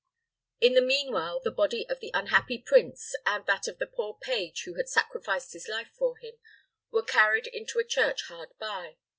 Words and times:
In 0.59 0.73
the 0.73 0.81
mean 0.81 1.11
while, 1.13 1.39
the 1.39 1.51
body 1.51 1.87
of 1.87 1.99
the 1.99 2.09
unhappy 2.11 2.57
prince, 2.57 3.13
and 3.23 3.45
that 3.45 3.67
of 3.67 3.77
the 3.77 3.85
poor 3.85 4.15
page 4.19 4.63
who 4.63 4.73
had 4.73 4.89
sacrificed 4.89 5.53
his 5.53 5.67
life 5.67 5.91
for 5.95 6.17
him, 6.17 6.39
were 6.89 7.03
carried 7.03 7.45
into 7.45 7.77
a 7.77 7.83
church 7.85 8.23
hard 8.23 8.49
by. 8.57 8.97